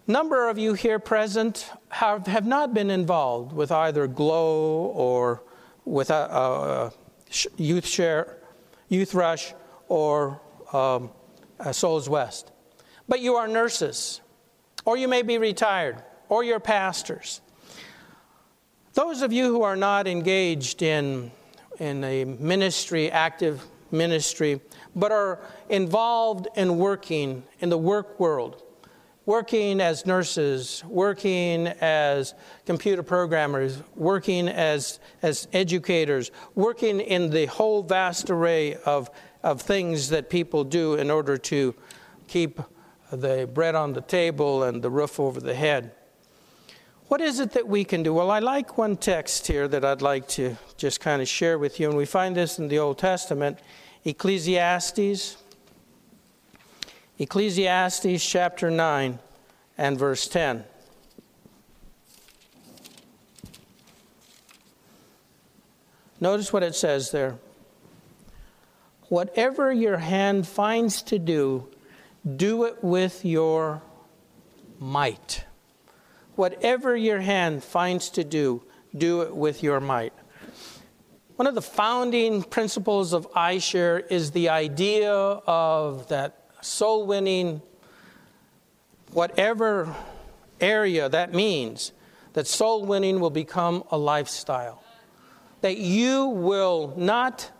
[0.07, 5.43] Number of you here present have, have not been involved with either Glow or
[5.85, 6.93] with a, a, a
[7.57, 8.39] youth share,
[8.89, 9.55] youth rush,
[9.89, 10.41] or
[10.73, 11.11] um,
[11.59, 12.53] uh, Souls West.
[13.09, 14.21] But you are nurses,
[14.85, 16.03] or you may be retired,
[16.33, 17.43] or you're pastors.
[18.95, 21.31] Those of you who are not engaged in
[21.79, 24.59] in a ministry, active ministry,
[24.97, 28.63] but are involved in working in the work world,
[29.27, 32.33] working as nurses, working as
[32.65, 39.11] computer programmers, working as, as educators, working in the whole vast array of,
[39.43, 41.75] of things that people do in order to
[42.27, 42.59] keep
[43.11, 45.93] the bread on the table and the roof over the head.
[47.13, 48.15] What is it that we can do?
[48.15, 51.79] Well, I like one text here that I'd like to just kind of share with
[51.79, 53.59] you, and we find this in the Old Testament
[54.07, 55.37] Ecclesiastes.
[57.19, 59.19] Ecclesiastes chapter 9
[59.77, 60.65] and verse 10.
[66.19, 67.37] Notice what it says there.
[69.11, 71.69] Whatever your hand finds to do,
[72.37, 73.83] do it with your
[74.81, 75.45] might.
[76.35, 78.63] Whatever your hand finds to do,
[78.97, 80.13] do it with your might.
[81.37, 87.61] One of the founding principles of iShare is the idea of that soul winning,
[89.13, 89.95] whatever
[90.61, 91.93] area that means,
[92.33, 94.83] that soul winning will become a lifestyle.
[95.61, 97.51] That you will not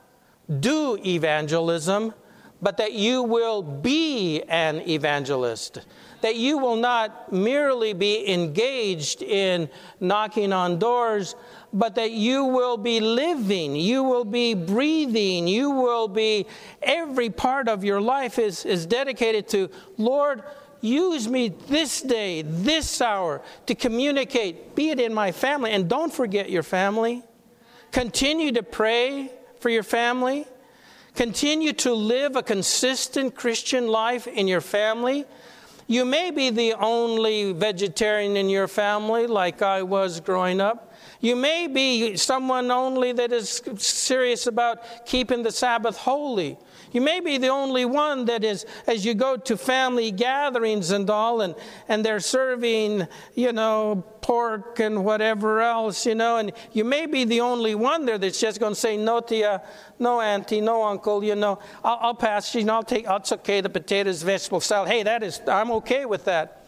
[0.61, 2.15] do evangelism,
[2.61, 5.81] but that you will be an evangelist
[6.23, 9.69] that you will not merely be engaged in
[10.01, 11.37] knocking on doors,
[11.73, 16.47] but that you will be living, you will be breathing, you will be,
[16.83, 20.43] every part of your life is, is dedicated to, Lord,
[20.81, 25.71] use me this day, this hour to communicate, be it in my family.
[25.71, 27.23] And don't forget your family.
[27.91, 29.31] Continue to pray
[29.61, 30.47] for your family.
[31.15, 35.25] Continue to live a consistent Christian life in your family.
[35.93, 40.95] You may be the only vegetarian in your family, like I was growing up.
[41.21, 46.57] You may be someone only that is serious about keeping the Sabbath holy.
[46.93, 51.09] You may be the only one that is, as you go to family gatherings and
[51.09, 51.55] all, and,
[51.89, 57.25] and they're serving, you know, pork and whatever else, you know, and you may be
[57.25, 59.59] the only one there that's just going to say no you,
[59.99, 63.63] no auntie, no uncle, you know, I'll, I'll pass, you know, I'll take, it's okay,
[63.63, 64.91] the potatoes, vegetable salad.
[64.91, 66.67] Hey, that is, I'm okay with that.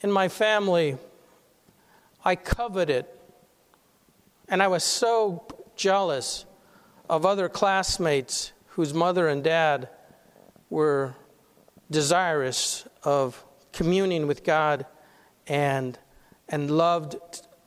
[0.00, 0.98] In my family,
[2.24, 3.06] I coveted
[4.48, 6.44] and I was so jealous
[7.08, 9.88] of other classmates whose mother and dad
[10.70, 11.14] were
[11.90, 14.86] desirous of communing with God
[15.46, 15.98] and,
[16.48, 17.16] and loved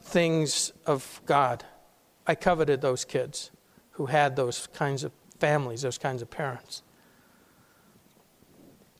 [0.01, 1.63] things of God.
[2.25, 3.51] I coveted those kids
[3.91, 6.83] who had those kinds of families, those kinds of parents.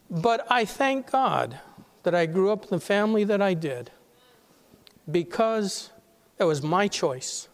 [0.09, 1.59] But I thank God
[2.03, 3.91] that I grew up in the family that I did
[5.09, 5.91] because
[6.39, 7.49] it was my choice,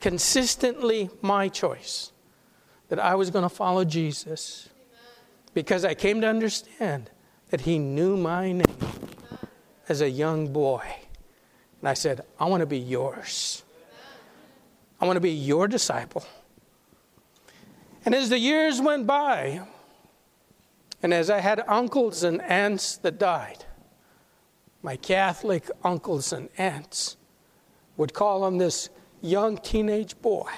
[0.00, 2.12] consistently my choice,
[2.88, 4.68] that I was going to follow Jesus
[5.54, 7.10] because I came to understand
[7.50, 8.64] that He knew my name
[9.88, 10.84] as a young boy.
[11.80, 13.62] And I said, I want to be yours.
[15.00, 16.24] I want to be your disciple.
[18.04, 19.62] And as the years went by,
[21.02, 23.64] and as I had uncles and aunts that died,
[24.82, 27.16] my Catholic uncles and aunts
[27.96, 28.90] would call on this
[29.20, 30.50] young teenage boy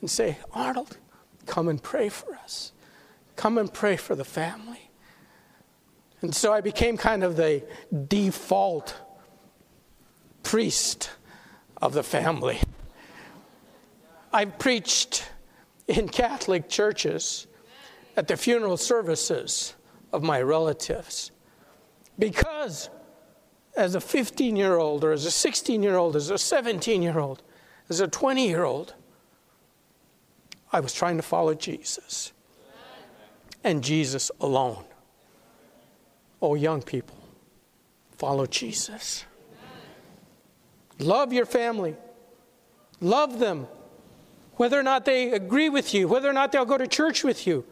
[0.00, 0.98] and say, Arnold,
[1.46, 2.72] come and pray for us.
[3.36, 4.90] Come and pray for the family.
[6.20, 7.62] And so I became kind of the
[8.08, 8.96] default
[10.42, 11.10] priest
[11.80, 12.58] of the family.
[14.32, 15.28] I've preached
[15.86, 17.46] in Catholic churches
[18.16, 19.74] at the funeral services
[20.12, 21.30] of my relatives
[22.18, 22.90] because
[23.78, 27.18] as a 15 year old, or as a 16 year old, as a 17 year
[27.18, 27.42] old,
[27.88, 28.94] as a 20 year old,
[30.72, 32.32] I was trying to follow Jesus
[33.62, 34.84] and Jesus alone.
[36.42, 37.16] Oh, young people,
[38.16, 39.24] follow Jesus.
[40.98, 41.94] Love your family,
[43.00, 43.68] love them,
[44.56, 47.46] whether or not they agree with you, whether or not they'll go to church with
[47.46, 47.64] you,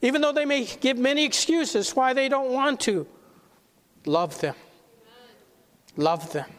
[0.00, 3.08] even though they may give many excuses why they don't want to.
[4.06, 4.54] Love them.
[5.96, 6.50] Love them.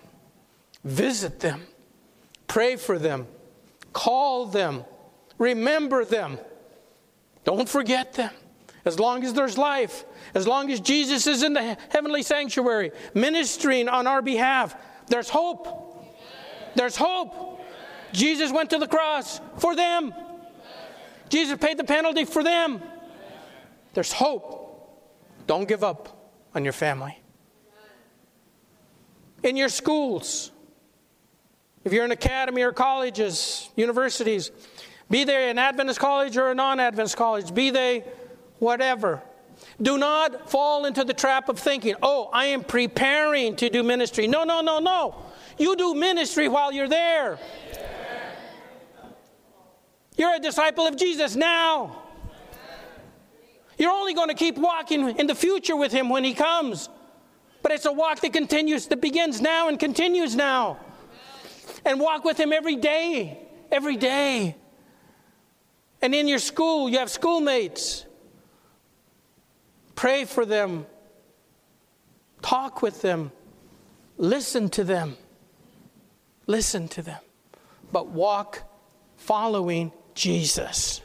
[0.84, 1.62] Visit them.
[2.48, 3.28] Pray for them.
[3.94, 4.84] Call them.
[5.38, 6.38] Remember them.
[7.44, 8.32] Don't forget them.
[8.86, 10.04] As long as there's life,
[10.34, 14.76] as long as Jesus is in the heavenly sanctuary ministering on our behalf,
[15.08, 15.68] there's hope.
[16.76, 17.62] There's hope.
[18.12, 20.14] Jesus went to the cross for them.
[21.30, 22.82] Jesus paid the penalty for them.
[23.94, 24.60] There's hope.
[25.48, 27.23] Don't give up on your family
[29.44, 30.52] in your schools.
[31.84, 34.52] If you're in academy or colleges, universities,
[35.10, 38.06] be they an Adventist college or a non Adventist college, be they
[38.60, 39.22] whatever.
[39.82, 44.28] Do not fall into the trap of thinking, oh, I am preparing to do ministry.
[44.28, 45.16] No, no, no, no.
[45.58, 47.38] You do ministry while you're there.
[50.18, 52.04] You're a disciple of Jesus now.
[53.78, 56.90] You're only going to keep walking in the future with Him when He comes.
[57.64, 60.78] But it's a walk that continues, that begins now and continues now.
[61.86, 63.40] And walk with Him every day,
[63.72, 64.56] every day.
[66.02, 68.06] And in your school, you have schoolmates.
[69.96, 70.86] Pray for them,
[72.42, 73.32] talk with them,
[74.18, 75.18] listen to them.
[76.48, 77.20] Listen to them.
[77.92, 78.64] But walk
[79.18, 81.02] following Jesus.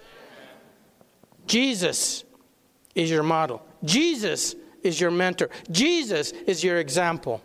[1.46, 2.24] Jesus
[2.94, 3.62] is your model.
[3.84, 4.54] Jesus
[4.88, 5.50] is your mentor.
[5.70, 7.40] Jesus is your example.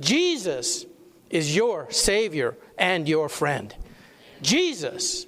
[0.00, 0.86] Jesus
[1.30, 3.74] is your Savior and your friend.
[4.42, 5.26] Jesus,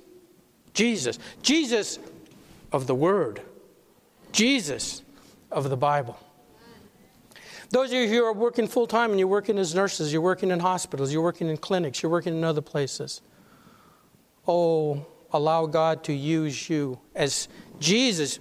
[0.74, 1.98] Jesus, Jesus
[2.70, 3.40] of the Word,
[4.32, 5.02] Jesus
[5.50, 6.18] of the Bible.
[7.70, 10.50] Those of you who are working full time and you're working as nurses, you're working
[10.50, 13.22] in hospitals, you're working in clinics, you're working in other places.
[14.46, 17.48] Oh, allow God to use you as
[17.80, 18.38] Jesus.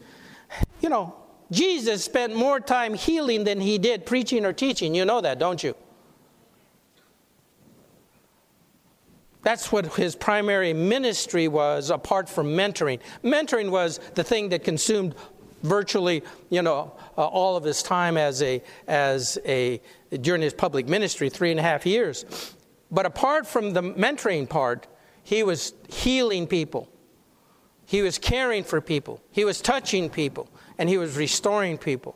[0.82, 1.16] You know,
[1.52, 4.96] Jesus spent more time healing than he did preaching or teaching.
[4.96, 5.76] You know that, don't you?
[9.44, 13.00] That's what his primary ministry was, apart from mentoring.
[13.24, 15.14] Mentoring was the thing that consumed
[15.62, 19.82] virtually, you know, uh, all of his time as a, as a,
[20.22, 22.56] during his public ministry, three and a half years.
[22.90, 24.88] But apart from the mentoring part,
[25.24, 26.90] he was healing people.
[27.86, 29.22] He was caring for people.
[29.32, 32.16] He was touching people and he was restoring people.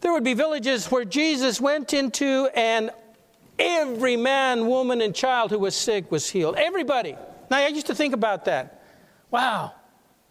[0.00, 2.90] There would be villages where Jesus went into, and
[3.58, 6.56] every man, woman, and child who was sick was healed.
[6.56, 7.16] Everybody.
[7.50, 8.82] Now, I used to think about that.
[9.30, 9.72] Wow,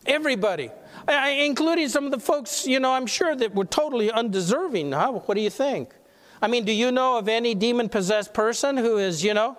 [0.06, 0.70] everybody.
[1.08, 4.92] Including some of the folks, you know, I'm sure that were totally undeserving.
[4.92, 5.12] Huh?
[5.12, 5.94] What do you think?
[6.42, 9.58] I mean, do you know of any demon possessed person who is, you know,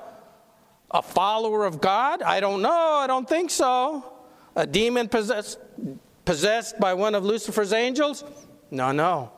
[0.90, 2.22] a follower of God?
[2.22, 2.70] I don't know.
[2.70, 4.04] I don't think so.
[4.54, 5.58] A demon possessed
[6.26, 8.22] possessed by one of Lucifer's angels?
[8.70, 9.32] No, no.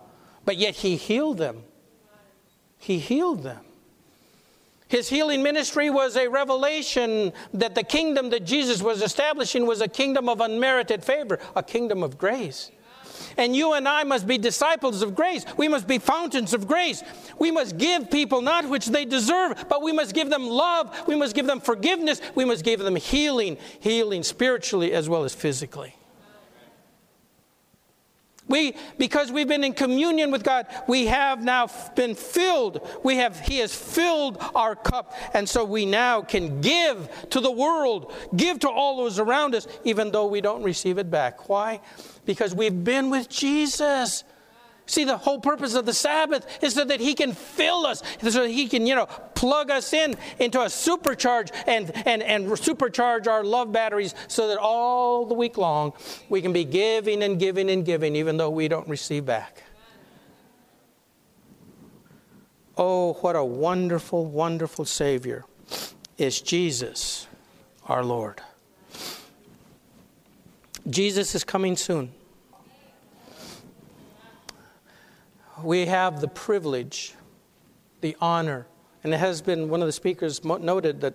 [0.44, 1.62] But yet he healed them.
[2.78, 3.60] He healed them.
[4.88, 9.88] His healing ministry was a revelation that the kingdom that Jesus was establishing was a
[9.88, 12.70] kingdom of unmerited favor, a kingdom of grace.
[13.36, 15.44] And you and I must be disciples of grace.
[15.58, 17.04] We must be fountains of grace.
[17.38, 21.06] We must give people not which they deserve, but we must give them love.
[21.06, 22.22] We must give them forgiveness.
[22.34, 25.97] We must give them healing, healing spiritually as well as physically.
[28.48, 32.86] We, because we've been in communion with God, we have now been filled.
[33.04, 35.14] We have, He has filled our cup.
[35.34, 39.66] And so we now can give to the world, give to all those around us,
[39.84, 41.48] even though we don't receive it back.
[41.48, 41.80] Why?
[42.24, 44.24] Because we've been with Jesus.
[44.88, 48.30] See, the whole purpose of the Sabbath is so that He can fill us, so
[48.30, 53.26] that He can, you know, plug us in into a supercharge and, and, and supercharge
[53.26, 55.92] our love batteries so that all the week long
[56.30, 59.62] we can be giving and giving and giving, even though we don't receive back.
[62.78, 65.44] Oh, what a wonderful, wonderful Savior
[66.16, 67.26] is Jesus,
[67.86, 68.40] our Lord.
[70.88, 72.10] Jesus is coming soon.
[75.62, 77.14] We have the privilege,
[78.00, 78.66] the honor,
[79.04, 81.14] and it has been one of the speakers noted that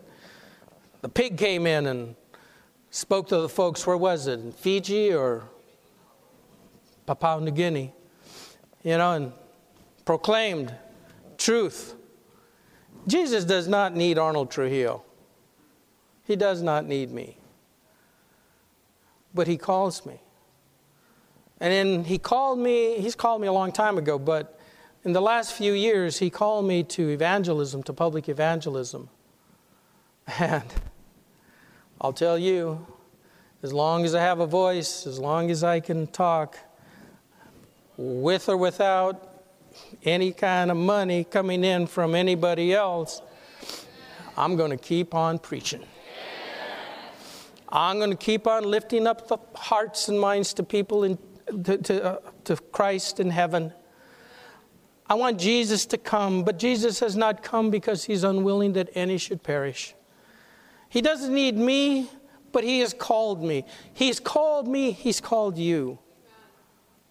[1.02, 2.16] the pig came in and
[2.90, 5.44] spoke to the folks, where was it, in Fiji or
[7.06, 7.94] Papua New Guinea,
[8.84, 9.34] you know, and
[10.06, 10.74] proclaimed
[11.38, 11.96] truth.
[13.08, 15.04] Jesus does not need Arnold Trujillo.
[16.26, 17.38] He does not need me.
[19.34, 20.22] But he calls me.
[21.60, 24.60] And then he called me, he's called me a long time ago, but
[25.04, 29.10] in the last few years, he called me to evangelism, to public evangelism.
[30.40, 30.64] And
[32.00, 32.86] I'll tell you,
[33.62, 36.58] as long as I have a voice, as long as I can talk,
[37.98, 39.44] with or without
[40.04, 43.22] any kind of money coming in from anybody else,
[44.36, 45.84] I'm going to keep on preaching.
[47.70, 51.18] I'm going to keep on lifting up the hearts and minds to people in
[51.64, 53.74] to, to, uh, to Christ in heaven.
[55.08, 59.18] I want Jesus to come, but Jesus has not come because he's unwilling that any
[59.18, 59.96] should perish.
[60.90, 62.10] He doesn't need me,
[62.52, 63.66] but he has called me.
[63.94, 66.00] He's called me, he's called you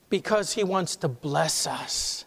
[0.08, 2.24] because he wants to bless us.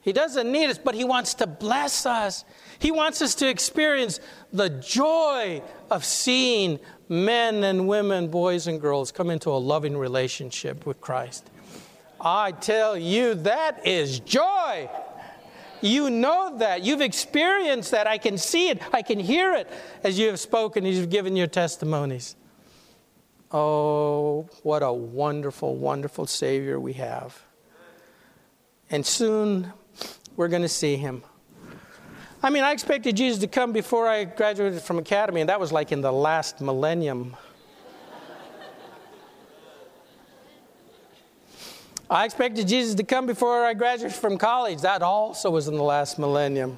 [0.00, 2.44] He doesn't need us, but he wants to bless us.
[2.78, 4.20] He wants us to experience
[4.52, 6.78] the joy of seeing
[7.08, 11.48] men and women, boys and girls come into a loving relationship with Christ.
[12.20, 14.88] I tell you, that is joy.
[15.80, 16.82] You know that.
[16.82, 18.06] You've experienced that.
[18.06, 18.80] I can see it.
[18.92, 19.70] I can hear it
[20.02, 22.34] as you have spoken, as you've given your testimonies.
[23.52, 27.40] Oh, what a wonderful, wonderful Savior we have.
[28.90, 29.72] And soon
[30.36, 31.22] we're going to see him.
[32.46, 35.72] I mean, I expected Jesus to come before I graduated from academy, and that was
[35.72, 37.36] like in the last millennium.
[42.08, 44.82] I expected Jesus to come before I graduated from college.
[44.82, 46.76] That also was in the last millennium.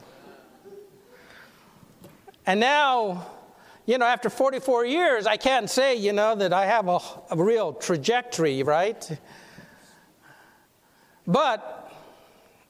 [2.47, 3.27] And now,
[3.85, 6.99] you know, after 44 years, I can't say, you know, that I have a,
[7.31, 9.07] a real trajectory, right?
[11.27, 11.93] But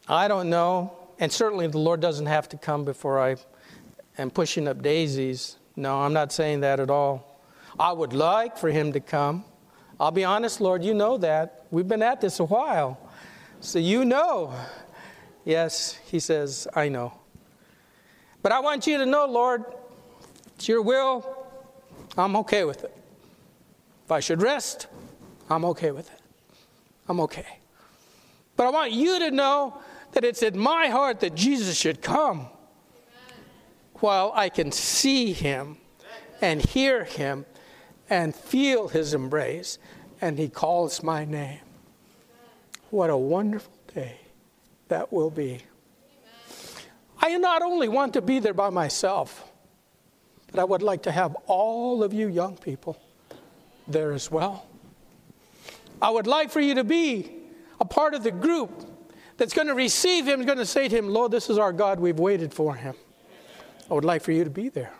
[0.09, 3.37] I don't know and certainly the Lord doesn't have to come before I
[4.19, 5.57] am pushing up daisies.
[5.77, 7.41] No, I'm not saying that at all.
[7.79, 9.45] I would like for him to come.
[10.01, 11.66] I'll be honest, Lord, you know that.
[11.71, 12.99] We've been at this a while.
[13.61, 14.55] So you know.
[15.45, 17.12] Yes, he says, I know.
[18.43, 19.64] But I want you to know, Lord,
[20.55, 21.47] it's your will.
[22.16, 22.97] I'm okay with it.
[24.05, 24.87] If I should rest,
[25.51, 26.21] I'm okay with it.
[27.09, 27.47] I'm okay.
[28.57, 29.81] But I want you to know
[30.19, 32.49] that it's in my heart that Jesus should come
[34.01, 35.77] while I can see him
[36.41, 37.47] and hear him
[38.11, 39.79] and feel his embrace,
[40.21, 41.61] and he calls my name.
[42.91, 44.16] What a wonderful day
[44.89, 45.61] that will be.
[47.21, 49.49] I not only want to be there by myself,
[50.51, 53.01] but I would like to have all of you young people
[53.87, 54.66] there as well.
[56.03, 57.31] I would like for you to be
[57.81, 58.97] a part of the group
[59.39, 61.72] that's going to receive him is going to say to him, Lord, this is our
[61.72, 62.01] God.
[62.01, 62.95] We've waited for him.
[63.91, 64.93] I would like for you to be there.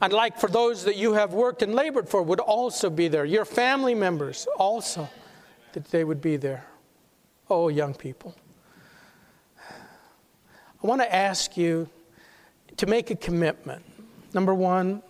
[0.00, 3.24] I'd like for those that you have worked and labored for would also be there.
[3.24, 5.08] Your family members also,
[5.72, 6.64] that they would be there.
[7.50, 8.36] Oh, young people.
[9.58, 11.88] I want to ask you
[12.76, 13.82] to make a commitment.
[14.34, 15.02] Number one,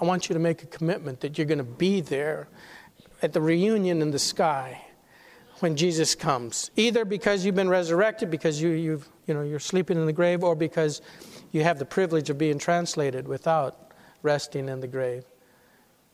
[0.00, 2.48] I want you to make a commitment that you're going to be there
[3.22, 4.83] at the reunion in the sky
[5.60, 9.96] when Jesus comes, either because you've been resurrected, because you, you've you know, you're sleeping
[9.96, 11.00] in the grave or because
[11.52, 13.92] you have the privilege of being translated without
[14.22, 15.24] resting in the grave.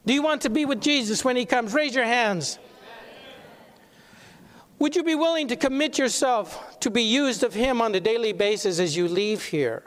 [0.06, 1.74] Do you want to be with Jesus when he comes?
[1.74, 2.58] Raise your hands.
[4.78, 8.32] Would you be willing to commit yourself to be used of him on a daily
[8.32, 9.82] basis as you leave here?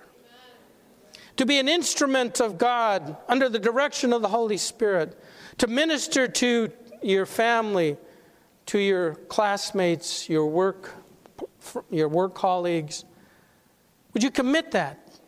[1.37, 5.19] To be an instrument of God under the direction of the Holy Spirit,
[5.57, 7.97] to minister to your family,
[8.67, 10.91] to your classmates, your work,
[11.89, 13.05] your work colleagues.
[14.13, 15.19] Would you commit that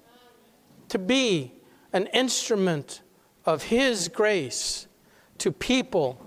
[0.90, 1.52] to be
[1.94, 3.02] an instrument
[3.46, 4.88] of His grace
[5.40, 6.22] to people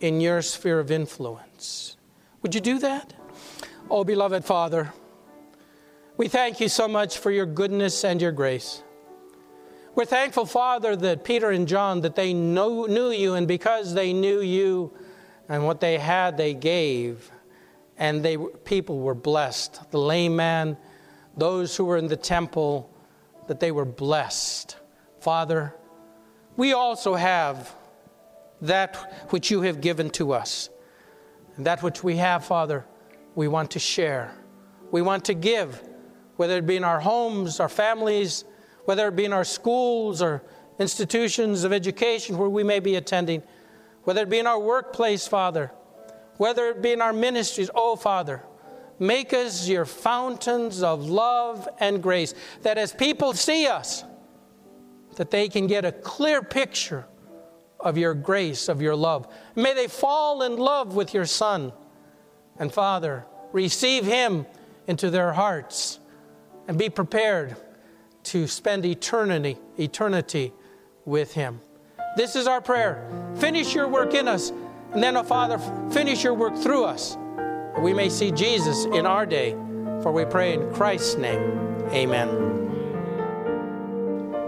[0.00, 1.96] in your sphere of influence?
[2.42, 3.12] Would you do that?
[3.90, 4.92] Oh, beloved Father,
[6.16, 8.82] we thank you so much for your goodness and your grace.
[9.94, 14.12] We're thankful, Father, that Peter and John, that they know, knew you, and because they
[14.12, 14.92] knew you
[15.50, 17.30] and what they had, they gave,
[17.98, 19.90] and they, people were blessed.
[19.90, 20.76] The lame man,
[21.36, 22.88] those who were in the temple,
[23.48, 24.76] that they were blessed.
[25.18, 25.74] Father,
[26.56, 27.74] we also have
[28.62, 30.70] that which you have given to us.
[31.56, 32.86] And that which we have, Father,
[33.34, 34.32] we want to share.
[34.92, 35.82] We want to give,
[36.36, 38.44] whether it be in our homes, our families,
[38.84, 40.42] whether it be in our schools or
[40.78, 43.42] institutions of education where we may be attending,
[44.04, 45.70] whether it be in our workplace, Father,
[46.36, 48.42] whether it be in our ministries, oh, Father,
[48.98, 54.04] make us your fountains of love and grace, that as people see us,
[55.16, 57.06] that they can get a clear picture
[57.78, 59.26] of your grace, of your love.
[59.54, 61.72] May they fall in love with your Son.
[62.58, 64.46] And Father, receive him
[64.86, 65.98] into their hearts
[66.68, 67.56] and be prepared
[68.22, 70.52] to spend eternity, eternity
[71.04, 71.60] with Him.
[72.16, 73.08] This is our prayer.
[73.36, 74.52] Finish your work in us,
[74.92, 75.58] and then, oh Father,
[75.92, 77.16] finish your work through us.
[77.78, 79.52] We may see Jesus in our day,
[80.02, 81.40] for we pray in Christ's name.
[81.92, 82.28] Amen.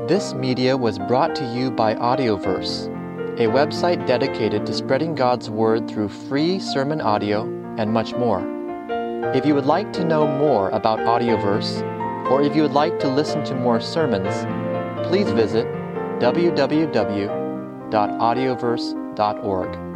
[0.08, 2.88] This media was brought to you by Audioverse,
[3.38, 7.44] a website dedicated to spreading God's Word through free sermon audio
[7.78, 8.42] and much more.
[9.34, 11.80] If you would like to know more about Audioverse,
[12.28, 14.34] or if you would like to listen to more sermons,
[15.08, 15.66] please visit
[17.92, 19.91] www.audioverse.org.